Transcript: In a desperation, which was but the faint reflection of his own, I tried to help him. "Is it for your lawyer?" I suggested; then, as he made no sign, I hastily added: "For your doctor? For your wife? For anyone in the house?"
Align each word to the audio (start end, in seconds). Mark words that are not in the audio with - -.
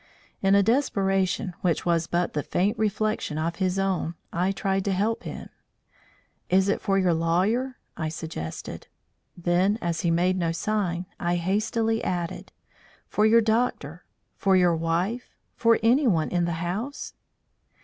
In 0.41 0.55
a 0.55 0.63
desperation, 0.63 1.53
which 1.61 1.85
was 1.85 2.07
but 2.07 2.33
the 2.33 2.41
faint 2.41 2.75
reflection 2.79 3.37
of 3.37 3.57
his 3.57 3.77
own, 3.77 4.15
I 4.33 4.51
tried 4.51 4.83
to 4.85 4.91
help 4.93 5.21
him. 5.21 5.49
"Is 6.49 6.69
it 6.69 6.81
for 6.81 6.97
your 6.97 7.13
lawyer?" 7.13 7.77
I 7.95 8.09
suggested; 8.09 8.87
then, 9.37 9.77
as 9.79 10.01
he 10.01 10.09
made 10.09 10.37
no 10.39 10.53
sign, 10.53 11.05
I 11.19 11.35
hastily 11.35 12.03
added: 12.03 12.51
"For 13.09 13.27
your 13.27 13.41
doctor? 13.41 14.03
For 14.37 14.55
your 14.55 14.75
wife? 14.75 15.35
For 15.55 15.77
anyone 15.83 16.29
in 16.31 16.45
the 16.45 16.53
house?" 16.65 17.13